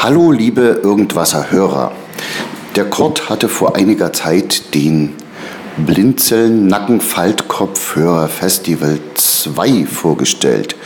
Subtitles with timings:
[0.00, 1.90] Hallo liebe Irgendwasser Hörer.
[2.76, 5.16] Der Kurt hatte vor einiger Zeit den
[5.76, 10.76] Blinzeln Nackenfaltkopfhörer Festival 2 vorgestellt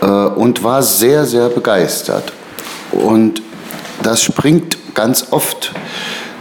[0.00, 2.32] äh, und war sehr, sehr begeistert.
[2.90, 3.42] Und
[4.02, 5.72] das springt ganz oft,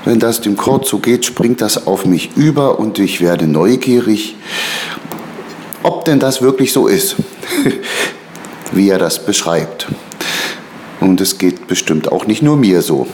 [0.03, 4.37] wenn das dem Kurt so geht, springt das auf mich über und ich werde neugierig,
[5.83, 7.17] ob denn das wirklich so ist,
[8.71, 9.87] wie er das beschreibt.
[11.01, 13.07] Und es geht bestimmt auch nicht nur mir so.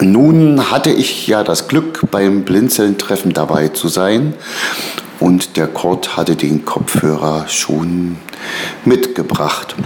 [0.00, 4.34] Nun hatte ich ja das Glück, beim Blinzeln-Treffen dabei zu sein.
[5.20, 8.16] Und der Kurt hatte den Kopfhörer schon
[8.84, 9.76] mitgebracht.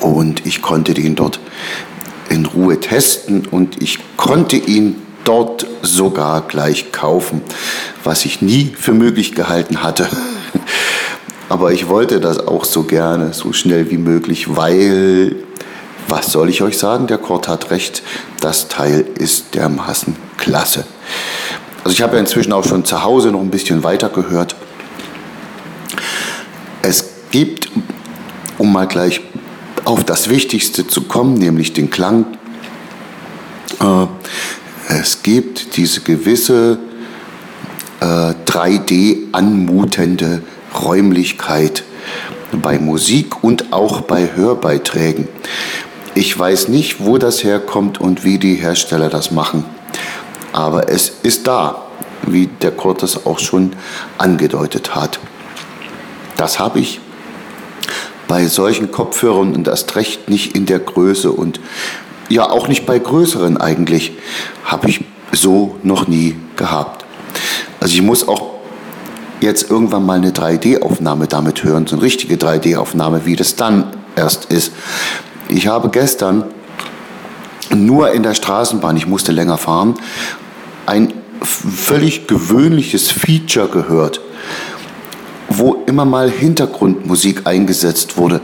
[0.00, 1.40] Und ich konnte den dort
[2.28, 7.42] in Ruhe testen und ich konnte ihn dort sogar gleich kaufen,
[8.02, 10.08] was ich nie für möglich gehalten hatte.
[11.48, 15.36] Aber ich wollte das auch so gerne, so schnell wie möglich, weil,
[16.08, 18.02] was soll ich euch sagen, der Kurt hat recht,
[18.40, 20.84] das Teil ist dermaßen klasse.
[21.84, 24.56] Also ich habe ja inzwischen auch schon zu Hause noch ein bisschen weiter gehört.
[26.80, 27.68] Es gibt,
[28.56, 29.20] um mal gleich
[29.84, 32.24] auf das Wichtigste zu kommen, nämlich den Klang,
[33.80, 34.06] äh,
[34.88, 36.78] es gibt diese gewisse
[38.00, 40.42] äh, 3D anmutende
[40.74, 41.84] Räumlichkeit
[42.62, 45.28] bei Musik und auch bei Hörbeiträgen.
[46.14, 49.64] Ich weiß nicht, wo das herkommt und wie die Hersteller das machen,
[50.52, 51.82] aber es ist da,
[52.26, 53.72] wie der Kurt das auch schon
[54.18, 55.18] angedeutet hat.
[56.36, 57.00] Das habe ich
[58.28, 61.60] bei solchen Kopfhörern und erst recht nicht in der Größe und
[62.28, 64.12] ja auch nicht bei größeren eigentlich,
[64.64, 67.04] habe ich so noch nie gehabt.
[67.80, 68.53] Also ich muss auch
[69.44, 74.46] jetzt irgendwann mal eine 3D-Aufnahme damit hören, so eine richtige 3D-Aufnahme, wie das dann erst
[74.46, 74.72] ist.
[75.48, 76.44] Ich habe gestern
[77.70, 79.94] nur in der Straßenbahn, ich musste länger fahren,
[80.86, 81.12] ein
[81.42, 84.20] völlig gewöhnliches Feature gehört,
[85.48, 88.40] wo immer mal Hintergrundmusik eingesetzt wurde.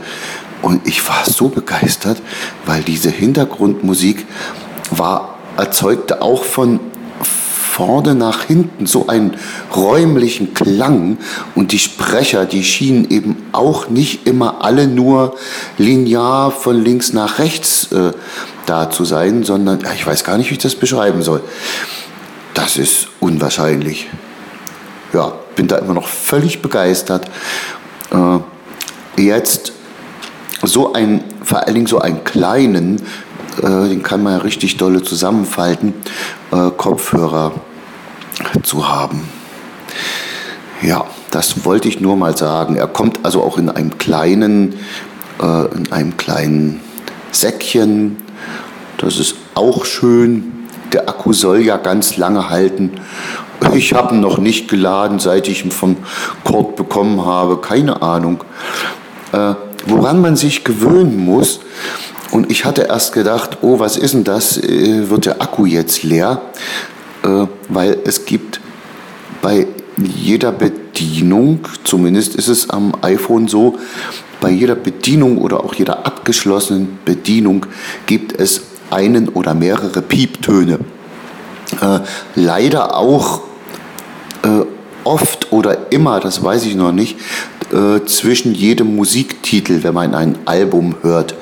[0.61, 2.21] Und ich war so begeistert,
[2.65, 4.27] weil diese Hintergrundmusik
[4.91, 6.79] war, erzeugte auch von
[7.71, 9.37] vorne nach hinten so einen
[9.75, 11.17] räumlichen Klang
[11.55, 15.37] und die Sprecher, die schienen eben auch nicht immer alle nur
[15.77, 18.11] linear von links nach rechts äh,
[18.65, 21.41] da zu sein, sondern ja, ich weiß gar nicht, wie ich das beschreiben soll.
[22.53, 24.09] Das ist unwahrscheinlich.
[25.13, 27.31] Ja, bin da immer noch völlig begeistert.
[28.11, 29.71] Äh, jetzt
[30.61, 33.01] so ein, vor allen Dingen so einen kleinen,
[33.57, 35.93] äh, den kann man ja richtig dolle zusammenfalten,
[36.51, 37.53] äh, Kopfhörer
[38.63, 39.27] zu haben.
[40.81, 42.75] Ja, das wollte ich nur mal sagen.
[42.75, 44.75] Er kommt also auch in einem kleinen,
[45.41, 46.81] äh, in einem kleinen
[47.31, 48.17] Säckchen.
[48.97, 50.67] Das ist auch schön.
[50.91, 52.91] Der Akku soll ja ganz lange halten.
[53.73, 55.97] Ich habe ihn noch nicht geladen, seit ich ihn vom
[56.43, 57.57] Kurt bekommen habe.
[57.61, 58.43] Keine Ahnung.
[59.31, 59.53] Äh,
[59.85, 61.59] woran man sich gewöhnen muss,
[62.31, 64.57] und ich hatte erst gedacht, oh, was ist denn das?
[64.57, 66.41] Äh, wird der Akku jetzt leer?
[67.23, 68.61] Äh, weil es gibt
[69.41, 73.77] bei jeder Bedienung, zumindest ist es am iPhone so,
[74.39, 77.65] bei jeder Bedienung oder auch jeder abgeschlossenen Bedienung
[78.05, 80.79] gibt es einen oder mehrere Pieptöne.
[81.81, 81.99] Äh,
[82.35, 83.41] leider auch
[84.43, 84.65] äh,
[85.03, 87.17] oft oder immer, das weiß ich noch nicht,
[87.71, 91.35] äh, zwischen jedem Musiktitel, wenn man ein Album hört.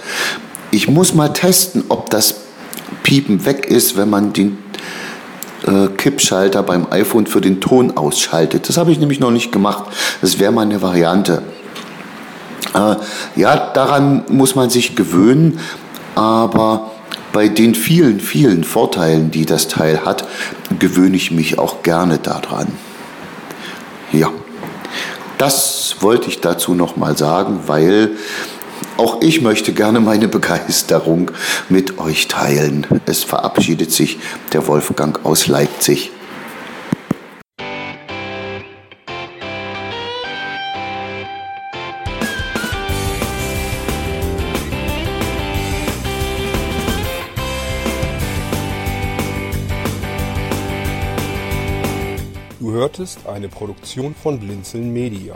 [0.72, 2.36] Ich muss mal testen, ob das
[3.04, 4.58] Piepen weg ist, wenn man den
[5.66, 8.70] äh, Kippschalter beim iPhone für den Ton ausschaltet.
[8.70, 9.86] Das habe ich nämlich noch nicht gemacht.
[10.22, 11.42] Das wäre mal eine Variante.
[12.74, 12.96] Äh,
[13.36, 15.60] ja, daran muss man sich gewöhnen,
[16.16, 16.92] aber
[17.34, 20.28] bei den vielen, vielen Vorteilen, die das Teil hat,
[20.78, 22.68] gewöhne ich mich auch gerne daran.
[24.12, 24.32] Ja,
[25.38, 28.12] das wollte ich dazu noch mal sagen, weil
[29.00, 31.32] auch ich möchte gerne meine Begeisterung
[31.70, 32.86] mit euch teilen.
[33.06, 34.20] Es verabschiedet sich
[34.52, 36.12] der Wolfgang aus Leipzig.
[52.60, 55.36] Du hörtest eine Produktion von Blinzeln Media.